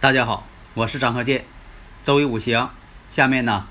[0.00, 1.44] 大家好，我是张鹤剑，
[2.02, 2.70] 周易五行。
[3.10, 3.66] 下面呢，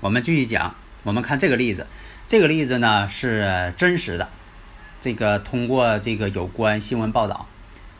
[0.00, 0.74] 我们继续讲。
[1.04, 1.86] 我们看这个例子，
[2.26, 4.28] 这个例子呢是真实的。
[5.00, 7.46] 这个通过这个有关新闻报道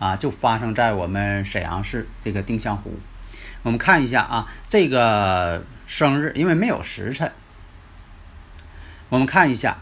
[0.01, 2.98] 啊，就发生在我们沈阳市这个丁香湖。
[3.62, 7.30] 我们看一下啊，这个生日因为没有时辰，
[9.11, 9.78] 我们看一下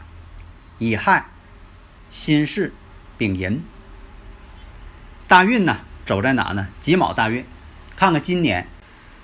[0.78, 1.24] 乙亥、
[2.10, 2.70] 辛巳、
[3.16, 3.64] 丙寅。
[5.26, 6.68] 大运呢走在哪呢？
[6.80, 7.46] 己卯大运。
[7.98, 8.68] 看看今年，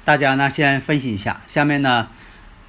[0.04, 1.42] 大家呢先分析一下。
[1.46, 2.08] 下面呢，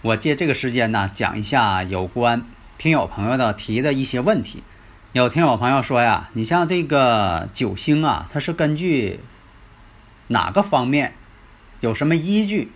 [0.04, 2.44] 我借这个时间呢讲一下有关
[2.78, 4.62] 听友朋友的提的一些问题。
[5.14, 9.20] 有听友朋友说呀，你像这个九星啊，它是根据
[10.28, 11.16] 哪个方面
[11.80, 12.72] 有什么依据？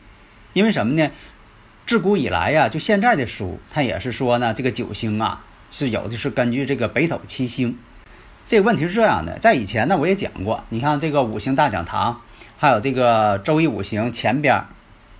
[0.53, 1.11] 因为什么呢？
[1.85, 7.77] 自古以来呀，就现在的书，它也是说呢，这个九星啊是有的是根据这个北斗七星。
[8.47, 12.21] 这个问题是这样的，在以前呢我也讲过，你看这个五行大讲堂。
[12.61, 14.61] 还有这个周易五行前边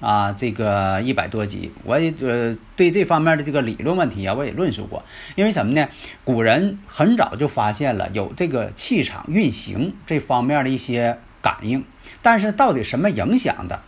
[0.01, 5.05] 啊，这个一百多集，我也呃对这方面的这个理论问题啊，我也论述过。
[5.35, 5.87] 因为什么呢？
[6.25, 11.85] 古人很早就发现了有这个气场运行这方面的一些感应，
[12.21, 13.79] 但是到底什么影响的，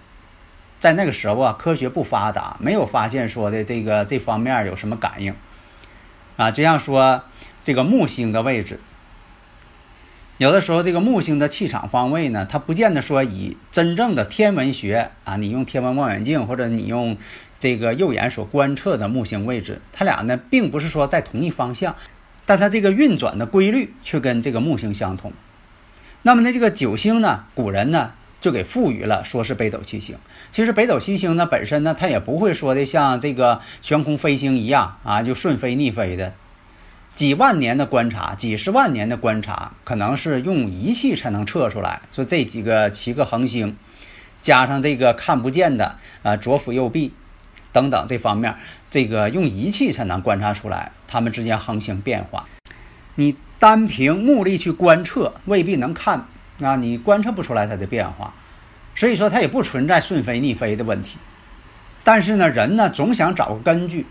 [0.80, 5.36] 在那个时候啊，科学不发达，没有发现说的这个这方面有什么感应
[6.38, 6.52] 啊。
[6.52, 7.24] 就像说
[7.66, 8.80] 这个木星的位置。
[10.42, 17.16] 有的时候，这个木星的气场方位呢，它不见得说以真正的天文学啊，你用天文望远镜或者你用
[17.60, 21.96] 这个肉眼所观测的木星位置，它俩呢并不是说在同一方向，
[22.48, 25.32] 但它这个运转的规律却跟这个木星相同。
[26.24, 30.18] 那么呢，这个九星呢，古人呢就给赋予了说是北斗七星。
[30.52, 36.34] 其实北斗七星呢本身呢，它也不会说的像这个悬空飞星一样啊，就顺飞逆飞的。
[37.14, 42.02] 几万年的观察，几十万年的观察，可能是用仪器才能测出来。
[42.14, 43.76] 说这几个七个恒星，
[44.42, 47.14] 加上这个看不见的啊左辅右弼
[47.74, 48.56] 等等这方面，
[48.90, 52.48] 这个用仪器才能观察出来它们之间恒星变化。
[53.16, 56.26] 你单凭目力去观测，未必能看
[56.62, 58.34] 啊，你观测不出来它的变化。
[58.96, 61.18] 所以说，它也不存在顺飞逆飞的问题。
[62.04, 64.06] 但是呢，人呢总想找个根据。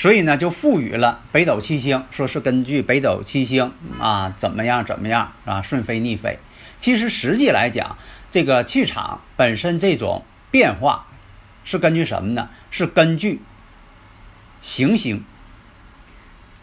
[0.00, 6.38] 所以呢，就赋予了北斗七星，说是根据北斗七星啊，怎么样怎么样啊，顺飞逆飞。
[6.78, 7.98] 其实实际来讲，
[8.30, 11.06] 这个气场本身这种变化，
[11.64, 12.48] 是根据什么呢？
[12.70, 13.42] 是根据
[14.62, 15.22] 行星。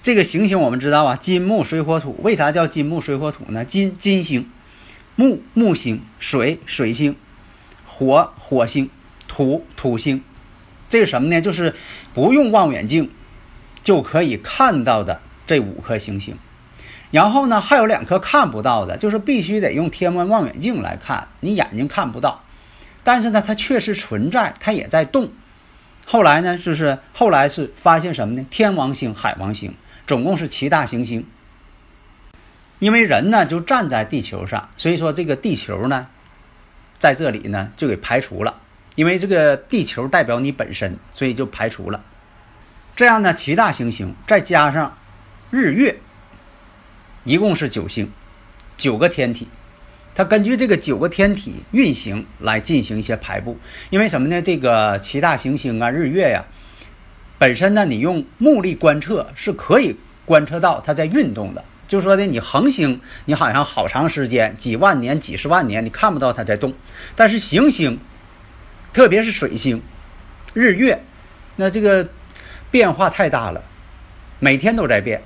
[0.02, 2.20] 这个行星我们知道啊，金木水火土。
[2.24, 3.64] 为啥叫金木水火土呢？
[3.64, 4.50] 金金星，
[5.16, 7.16] 木木星，水水星，
[7.86, 8.90] 火火星，
[9.28, 10.24] 土土星。
[10.90, 11.40] 这是什么呢？
[11.40, 11.76] 就是
[12.16, 13.12] 不用望远镜。
[13.88, 16.36] 就可以看到的这五颗行星，
[17.10, 22.44] 然后呢，还有两颗看不到的，就是必须得用天文望远镜来看，你眼睛看不到，
[23.06, 25.32] 但是呢，它确实存在，它也在动。
[26.06, 28.46] 后来呢，就是后来是发现什么呢？
[28.50, 29.74] 天王星、海王星，
[30.06, 31.26] 总共是七大行星。
[32.80, 36.08] 因为人呢就站在地球上，所以说这个地球呢，
[37.00, 38.58] 在这里呢就给排除了，
[38.96, 42.04] 因为这个地球代表你本身，所以就排除了。
[42.98, 44.98] 这样呢，七大行星再加上
[45.52, 46.00] 日月，
[47.26, 48.12] 一共是九星，
[48.76, 49.48] 九个天体。
[50.16, 53.60] 它根据这个九个天体运行来进行一些排布。
[53.92, 54.42] 因为什么呢？
[54.42, 56.44] 这个七大行星啊，日月呀，
[57.38, 59.96] 本身呢，你用目力观测是可以
[60.26, 61.64] 观测到它在运动的。
[61.88, 66.74] 就说的你恒星，你好像好长时间、几万年、几十万年，你看不到它在动。
[67.16, 68.00] 但是行星，
[68.92, 69.84] 特别是水星、
[70.56, 71.00] 日月，
[71.58, 72.10] 那这个。
[72.70, 73.62] 变化太大了，
[74.40, 75.22] 每天都在变，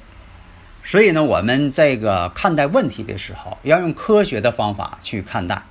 [0.84, 5.62] 所以呢，我们这个看待问题的时候要用科学的方法去看待，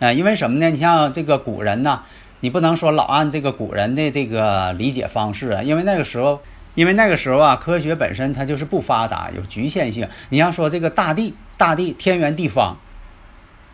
[0.00, 0.70] 啊，因为什么呢？
[0.70, 2.02] 你像这个古人呢，
[2.40, 6.40] 你不能说老按这个古人的这个理解方式啊，因为那个时候，
[6.74, 10.08] 因为那个时候啊，科学本身它就是不发达，有局限性。
[10.30, 12.76] 你像说这个大地，大地天圆地方，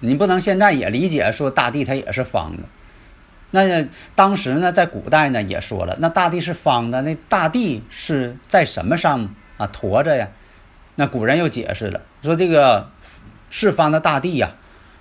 [0.00, 2.62] 你不能现在也理解说大地它也是方的。
[3.50, 10.28] 那当时呢，在古代呢也说了，那大地是方的，那大地是在什么上啊驮着呀？
[10.96, 12.90] 那古人又解释了，说这个
[13.50, 14.52] 四方的大地呀，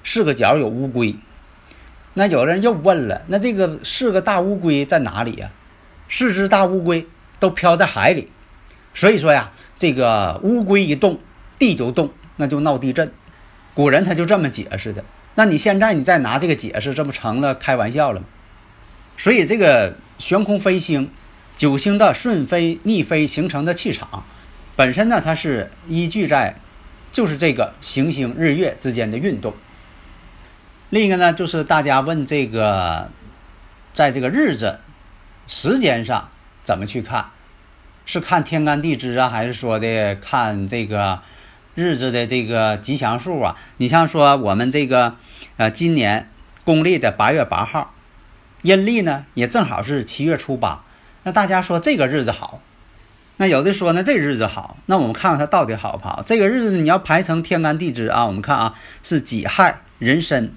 [0.04, 1.16] 四个角有乌龟。
[2.14, 5.50] 那有人又问了，那这个四个大乌龟在哪里呀？
[6.08, 7.08] 四只大乌龟
[7.40, 8.30] 都漂在海里，
[8.94, 11.20] 所以说呀，这个乌龟一动，
[11.58, 13.12] 地就动，那就闹地震。
[13.74, 15.04] 古人他就这么解释的。
[15.34, 18.28] 那你现在你再拿这个解释，这不成了开玩笑了吗？
[19.18, 21.10] 所以这个悬空飞星，
[21.56, 24.24] 九星的顺飞逆飞形成的气场，
[24.76, 26.56] 本身呢，它是依据在，
[27.12, 29.54] 就是这个行星日月之间的运动。
[30.90, 33.10] 另一个呢，就是大家问这个，
[33.94, 34.80] 在这个日子
[35.48, 36.30] 时间上
[36.64, 37.26] 怎么去看？
[38.06, 41.22] 是看天干地支啊，还是说的看这个
[41.74, 43.58] 日子的这个吉祥数啊？
[43.78, 45.16] 你像说我们这个
[45.58, 46.30] 呃，今年
[46.64, 47.95] 公历的八月八号，
[48.66, 50.84] 阴历呢也正好是七月初八，
[51.22, 52.60] 那大家说这个日子好，
[53.38, 56.24] 那有的说呢这日子好，那我们看看它到底好不好？
[56.26, 58.74] 这个日子你要排成天干地支啊，我们看啊
[59.04, 60.52] 是己亥、壬申。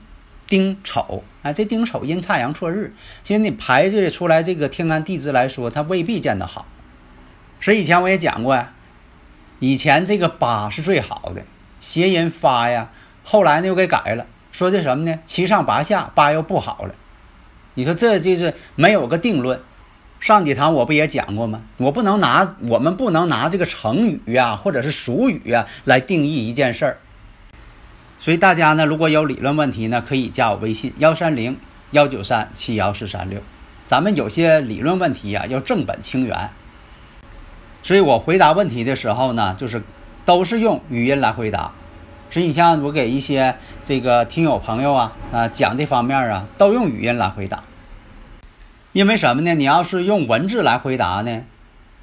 [0.47, 6.65] 丁丑，哎，这丁丑阴差阳错日，其实你排这出来这个天干地支来说，它未必见得好。
[7.61, 8.73] 所以以前我也讲过呀，
[9.59, 11.43] 以前这个八是最好的，
[11.81, 12.89] 谐音发呀，
[13.25, 15.19] 后来呢又给改了，说这什么呢？
[15.27, 16.95] 七上八下，八又不好了。
[17.79, 19.61] 你说这就是没有个定论。
[20.19, 21.63] 上几堂我不也讲过吗？
[21.77, 26.99] 我不能拿我们不能拿这个成语呀，或者是俗语呀来定义一件事儿。
[28.19, 31.57] 所以大家呢，如果有理论问题呢，可以加我微信幺三零
[31.93, 33.39] 幺九三七幺四三六。
[33.87, 36.51] 咱们有些理论问题呀，要正本清源。
[37.85, 39.81] 所以我回答问题的时候呢，就是
[40.25, 41.71] 都是用语音来回答。
[42.31, 47.63] 所以你像我给一些这个听友朋友啊啊讲这方面啊，都用语音来回答。
[48.93, 49.55] 因为什么呢？
[49.55, 51.43] 你要是用文字来回答呢？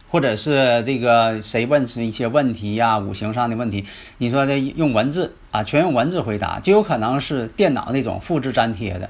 [0.09, 3.85] 或者是这个谁问一些问题呀，五行上的问题，
[4.19, 9.09] 你说的用文字啊，全用文字回答，就有可能是电脑那种复制粘贴的，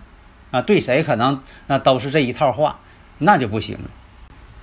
[0.52, 2.80] 啊，对谁可能那都是这一套话，
[3.20, 3.78] 那就不行。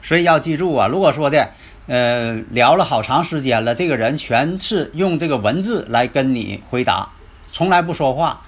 [0.02, 1.50] 所以要记住啊，如果说的
[1.86, 7.10] 呃聊了好长时间了，这个人全是用这个文字来跟你回答，
[7.50, 8.42] 从来不说话，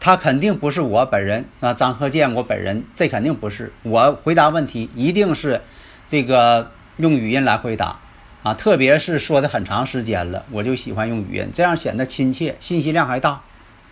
[0.00, 5.60] 他肯定不是我本人啊，张鹤建我本人，这肯定不是我回答问题，一定是
[6.08, 6.72] 这个。
[6.98, 7.96] 用语音来回答，
[8.42, 13.40] 啊，特别是说的很长时间了，我就喜欢用语音，这样显得亲切，信息量还大。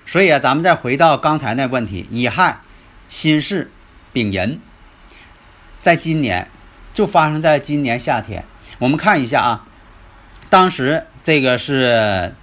[0.07, 2.59] 所以啊，咱们再回到刚才那问题，乙亥、
[3.09, 3.69] 辛巳、
[4.13, 4.61] 丙寅，
[5.81, 6.49] 在今年
[6.93, 8.43] 就发生在今年夏天。
[8.79, 9.67] 我们看一下啊，
[10.51, 12.35] 当时这个是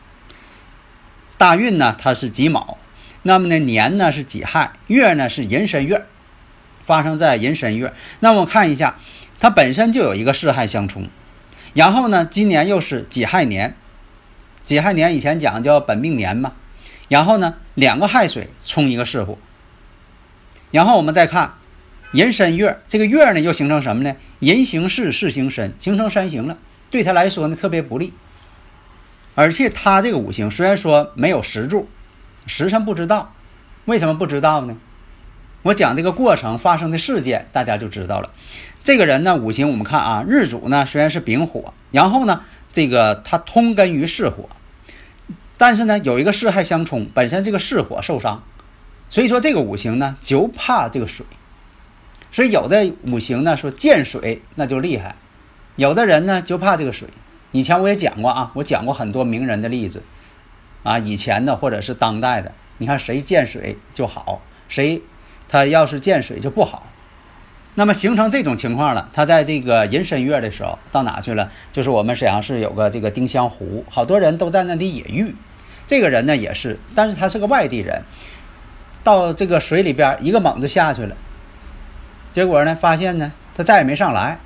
[1.37, 2.77] 大运呢，它是己卯，
[3.21, 6.05] 那么呢年呢是己亥，月呢是寅申月，
[6.85, 7.93] 发生在寅申月。
[8.19, 8.95] 那我看一下。
[9.39, 11.09] 它本身就有一个四亥相冲，
[11.73, 13.75] 然后呢，今年又是己亥年，
[14.63, 16.53] 己亥年以前讲叫本命年嘛，
[17.09, 19.37] 然后呢，两个亥水冲一个巳火，
[20.71, 21.55] 然后我们再看
[22.13, 24.15] 寅申月，这个月呢又形成什么呢？
[24.43, 26.57] 人行巳，巳行身，形成三刑了，
[26.89, 28.13] 对他来说呢特别不利，
[29.35, 31.87] 而且他这个五行虽然说没有石柱，
[32.45, 33.33] 时辰不知道，
[33.85, 34.75] 为什么不知道呢？
[35.61, 38.31] 我讲这个过程发生的事件，大家就知道了。
[38.83, 42.41] 这个人呢，五行我们看啊，日主呢虽然是丙火，然后呢，
[42.73, 44.49] 这个他通根于巳火，
[45.57, 48.43] 但是呢有一个巳亥相冲，本身这个巳火受伤，
[49.09, 51.25] 所以说这个五行呢就怕这个水，
[52.33, 55.15] 所以有的五行呢说见水那就厉害，
[55.77, 57.07] 有的人呢就怕这个水。
[57.51, 60.03] 以前我也讲过啊，我讲过很多名人的例子
[60.81, 65.01] 啊，以前的或者是当代的，你看谁见水就好，谁
[65.47, 66.87] 他要是见水就不好。
[67.75, 71.51] 那么形成这种情况了，他在这个寅申月的时候到哪去了？
[71.71, 75.35] 就是我们沈阳市有个这个丁香湖，好多人都在那里野浴。
[75.85, 78.03] 这个人呢也是，但是他是个外地人，
[79.03, 81.15] 到这个水里边一个猛子下去了，
[82.33, 84.39] 结果呢发现呢他再也没上来，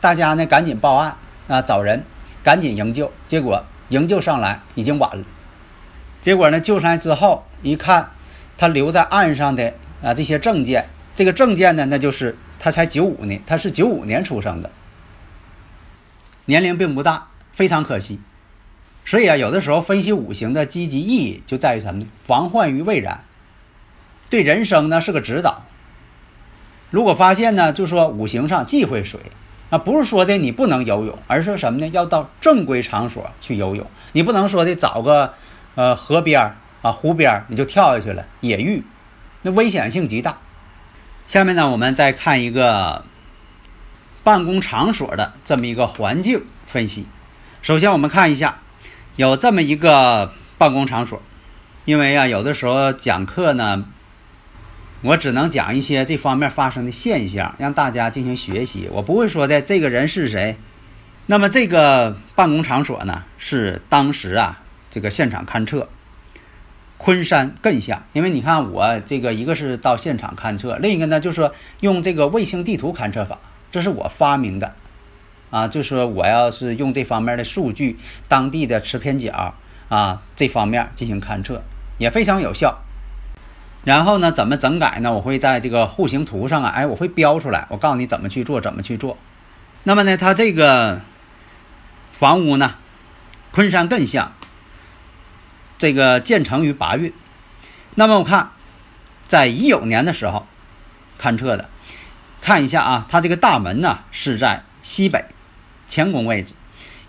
[0.00, 2.02] 大家呢赶紧报案啊找人
[2.42, 5.24] 赶紧营救，结果营救上来已经晚了。
[6.20, 8.10] 结果呢救上来之后一看，
[8.58, 12.36] 他留在岸上的啊这些证件，这个证件呢那就是。
[12.56, 14.70] 他才九五年，他是九五年出生的，
[16.46, 18.20] 年龄并不大，非常可惜。
[19.04, 22.06] 所以啊，有的时候分析五行的积极意义就在于什么呢？
[22.26, 23.22] 防患于未然，
[24.30, 25.62] 对人生呢是个指导。
[26.94, 29.18] 如果发现呢，就说五行上忌讳水，
[29.68, 31.88] 啊不是说的你不能游泳，而是说什么呢？
[31.88, 33.84] 要到正规场所去游泳。
[34.12, 35.34] 你不能说的找个
[35.74, 38.84] 呃河边啊湖边你就跳下去了野浴，
[39.42, 40.38] 那危险性极大。
[41.26, 43.02] 下面呢，我们再看一个
[44.22, 47.08] 办公场所的这么一个环境分析。
[47.60, 48.58] 首先，我们看一下
[49.16, 51.20] 有这么一个办公场所，
[51.86, 53.84] 因为啊，有的时候讲课呢，
[55.04, 58.88] 我只能讲一些这方面发生的现象，让大家进行学习。
[58.90, 60.56] 我不会说的这个人是谁。
[61.26, 65.90] 那么这个办公场所呢，是当时啊这个现场勘测。
[66.96, 73.38] 昆山艮象，因为你看我这个一个是到现场勘测，另一个呢就是说用这个卫星地图勘测法，
[73.70, 74.74] 这是我发明的，
[75.50, 79.52] 啊，就是说我要是用这方面的数据，当地的磁偏角
[79.90, 81.62] 啊这方面进行勘测
[81.98, 82.78] 也非常有效。
[83.84, 85.12] 然后呢，怎么整改呢？
[85.12, 89.18] 我会在这个户型图上啊，哎，我会标出来，我告诉你怎么去做，怎么去做。
[89.82, 91.02] 那么呢，它这个
[92.12, 92.76] 房屋呢，
[93.52, 94.32] 昆山艮象。
[95.76, 97.12] 这个建成于八月，
[97.96, 98.52] 那么我看，
[99.26, 100.46] 在乙酉年的时候
[101.20, 101.68] 勘测的，
[102.40, 105.26] 看一下啊，它这个大门呢是在西北
[105.90, 106.54] 乾宫位置，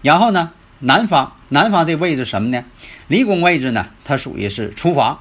[0.02, 2.66] 然后呢南方南方这位置什么呢？
[3.08, 5.20] 离宫位置呢，它属于是厨房。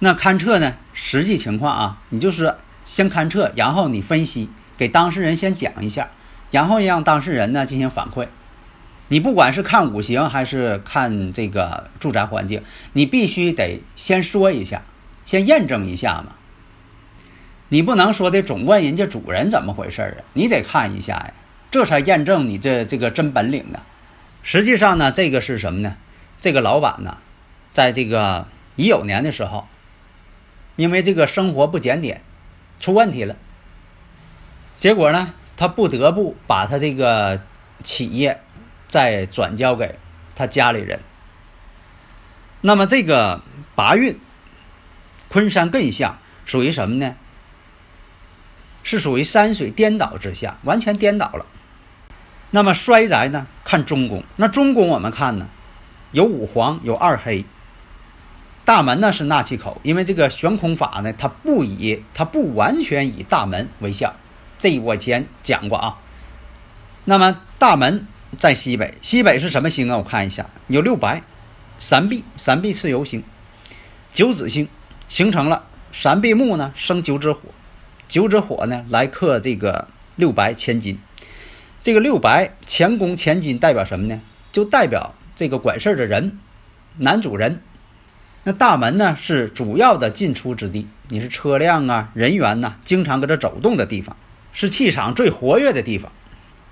[0.00, 6.08] 那勘测呢，实际情况啊，你就是先勘测，然后你分析，给当事人先讲一下，
[6.50, 8.28] 然后让当事人呢进行反馈。
[9.08, 12.62] 你不管是看五行还是看这个住宅环境，
[12.92, 14.82] 你必须得先说一下，
[15.26, 16.34] 先验证一下嘛。
[17.70, 20.16] 你不能说的总问人家主人怎么回事啊？
[20.34, 21.32] 你得看一下呀，
[21.70, 23.80] 这才验证你这这个真本领呢。
[24.42, 25.96] 实际上呢，这个是什么呢？
[26.40, 27.18] 这个老板呢，
[27.72, 29.66] 在这个乙酉年的时候，
[30.78, 32.22] 因为这个生活不检点，
[32.80, 33.36] 出问题了，
[34.80, 37.42] 结果呢，他不得不把他这个
[37.84, 38.40] 企业。
[38.88, 39.98] 再转交给
[40.34, 41.00] 他家里人。
[42.62, 43.42] 那么这个
[43.74, 44.18] 八运
[45.28, 46.16] 昆山艮象
[46.46, 47.14] 属于什么呢？
[48.82, 51.44] 是属于山水颠倒之下，完全颠倒了。
[52.50, 53.46] 那么衰宅呢？
[53.62, 54.24] 看中宫。
[54.36, 55.48] 那中宫我们看呢，
[56.12, 57.44] 有五黄，有二黑。
[58.68, 64.14] 大门呢是纳气口，因为这个悬空法呢，它不以它不完全以大门为相。
[64.60, 65.96] 这我以前讲过啊。
[67.06, 68.06] 那么大门。
[68.38, 69.96] 在西北，西北是什么星啊？
[69.96, 71.22] 我看一下，有六白、
[71.78, 73.24] 三碧、三碧是游星、
[74.12, 74.68] 九紫星，
[75.08, 77.40] 形成了三碧木呢，生九紫火，
[78.06, 81.00] 九紫火呢来克这个六白千金。
[81.82, 84.20] 这个六白乾宫千金代表什么呢？
[84.52, 86.38] 就代表这个管事儿的人，
[86.98, 87.62] 男主人。
[88.44, 94.16] 那大门呢是主要的进出之地，你是车辆啊、人员呐，经常搁这走动的地方，
[94.52, 96.10] 是气场最活跃的地方。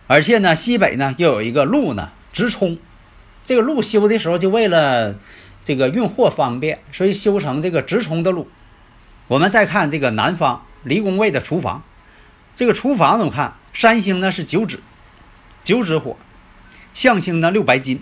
[0.06, 2.78] 而且呢，西北呢又有一个路呢直冲，
[3.44, 5.16] 这个路修的时候就为了
[5.64, 8.48] 这个运货方便，所以修成这个直冲的路。
[9.28, 11.82] 我们再看这个南方离宫位的厨房，
[12.54, 13.54] 这个厨房怎么看？
[13.74, 14.80] 三星呢是九子，
[15.62, 16.16] 九子火，
[16.94, 18.00] 象星呢六白金，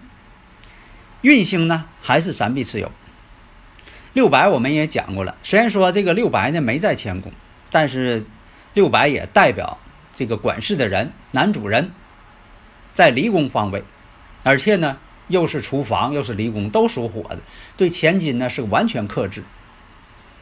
[1.23, 2.93] 运星呢还是三碧蚩尤。
[4.15, 7.31] 六白我们也讲过了，虽然说这个六白呢没在乾宫，
[7.71, 8.25] 但是
[8.73, 9.79] 六白也代表。
[10.17, 11.91] 这个管事的人，男主人，
[12.95, 13.83] 在离宫方位，
[14.45, 17.41] 而且呢，又是厨房，又是离宫，都属火的，
[17.77, 19.43] 对前金呢是完全克制。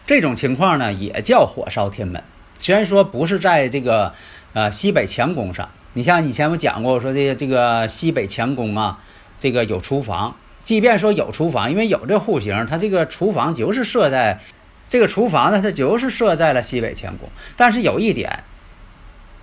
[0.06, 2.22] 这种情况呢，也叫火烧天门。
[2.54, 4.12] 虽然说不是在这个
[4.52, 9.00] 呃西北乾宫上，你像以前我讲过，我说这这个西北乾宫啊，
[9.38, 10.36] 这个有厨房，
[10.72, 14.40] 即便说有厨房，因为有这户型，它这个厨房就是设在
[14.88, 18.42] 这个厨房呢，它就是设在了西北乾宫，但是有一点。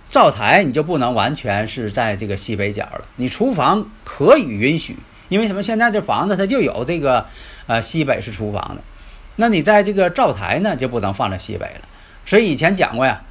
[0.08, 4.96] 灶台你就不能完全是在这个西北角了，你厨房可以允许，
[5.28, 5.62] 因为什么？
[5.62, 7.24] 现在这房子它就有这个，
[7.68, 8.82] 呃，西北是厨房的，
[9.36, 11.82] 那你在这个灶台呢就不能放在西北了。
[12.26, 13.22] 所以以前讲过呀，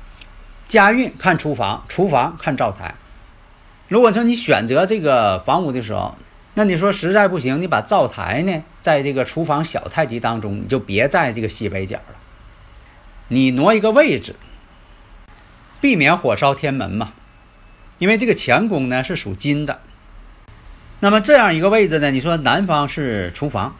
[0.69, 2.95] 家运看厨房，厨房看灶台。
[3.89, 6.15] 如果说你选择这个房屋的时候，
[6.59, 12.15] 那你说实在不行，你把灶台呢在这个厨房小太极当中，你就别在这个西北角了，
[13.29, 14.35] 你挪一个位置。
[15.79, 17.13] 避免火烧天门嘛，
[17.97, 19.79] 因为这个乾宫呢是属金的。
[20.99, 23.77] 那么这样一个位置呢，你说南方是厨房，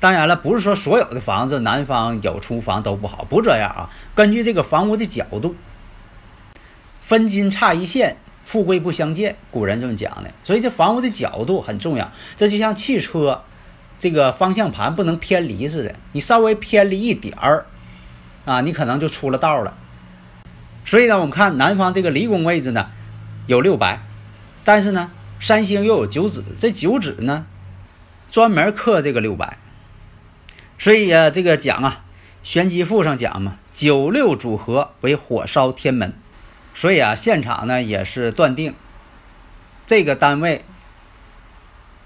[0.00, 3.90] 当然了，不是说所有的房子南方有厨房都不好，不这样啊。
[4.14, 5.54] 根据这个房屋的角度，
[7.02, 10.30] 分金差一线，富贵不相见，古人这么讲的。
[10.44, 13.42] 所以这房屋的角度很重要，这就像汽车
[13.98, 17.66] 这个方向盘不能偏离似的，你稍微偏离一点儿，
[18.44, 19.76] 啊，你可能就出了道了。
[20.84, 22.86] 所以呢，我们看南方这个离宫位置呢，
[23.48, 24.00] 有六白，
[24.64, 25.10] 但是呢，
[25.40, 27.46] 三星又有九子，这九子呢，
[28.30, 29.58] 专门克这个六白。
[30.78, 32.04] 所以啊，这个讲啊，
[32.44, 36.12] 玄机赋上讲嘛，九六组合为火烧天门，
[36.76, 38.74] 所以啊，现场呢也是断定
[39.86, 40.62] 这个单位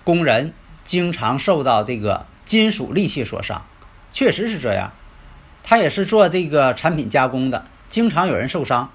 [0.04, 3.66] 工人经常受到这个金属利器所伤，
[4.12, 4.92] 确实是这样。
[5.64, 8.90] 他也是做这个产品加工的，经常有人受伤，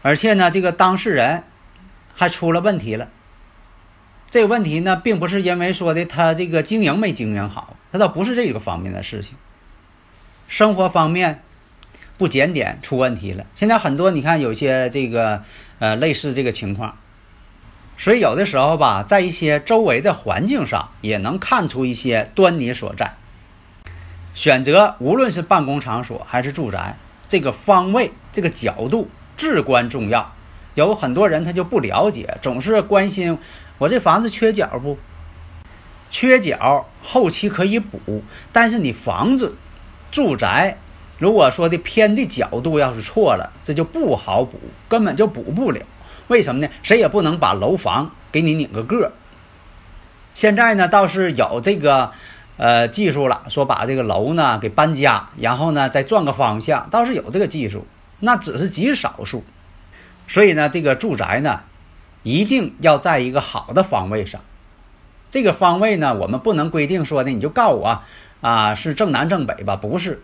[0.00, 1.44] 而且呢，这个当事人
[2.14, 3.08] 还出了问题了。
[4.30, 9.36] 这个问题呢，并不是因为说的他这个经营没经营好，他倒不是这个方面的事情。
[10.48, 11.42] 生活方面
[12.18, 13.44] 不检点出问题了。
[13.54, 15.42] 现在很多你看有些这个
[15.78, 16.96] 呃类似这个情况，
[17.98, 23.14] 所以有的时候吧，在一些周围的环境上也能看出一些端倪所在。
[24.34, 26.96] 选择无论是办公场所还是住宅，
[27.28, 30.32] 这个方位、这个角度至关重要。
[30.74, 33.38] 有很多人他就不了解，总是关心
[33.78, 34.98] 我这房子缺角不？
[36.08, 39.56] 缺角后期可以补，但是你房子。
[40.12, 40.78] 住宅，
[41.18, 44.58] 如果说的偏的角度要是错了，这就不好补，
[44.88, 45.80] 根本就补不了。
[46.28, 46.68] 为什么呢？
[46.82, 49.12] 谁也不能把楼房给你拧个个。
[50.34, 52.10] 现在呢，倒是有这个
[52.58, 57.86] 呃技术了，说把这个楼呢给搬家，然后呢再转个方向，倒是有这个技术，
[58.20, 59.44] 那只是极少数。
[60.28, 61.60] 所以呢，这个住宅呢，
[62.22, 64.40] 一定要在一个好的方位上。
[65.30, 68.02] 这个方位呢，我们不能规定说的，你就告我。
[68.42, 69.76] 啊，是正南正北吧？
[69.76, 70.22] 不是，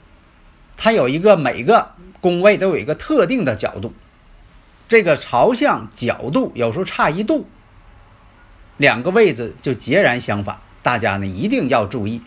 [0.76, 3.92] 它有一个每个宫位都有一个特定的角度，
[4.88, 7.46] 这个朝向角度有时候差一度，
[8.76, 10.58] 两个位置就截然相反。
[10.82, 12.20] 大家呢一定要注意。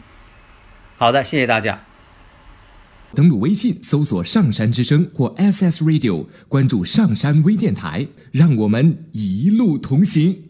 [0.98, 1.84] 好的，谢谢大家。
[3.14, 10.45] 登录微信搜索“上山之声”或 “SS Radio”，关注上山微电台，让我们一路同行。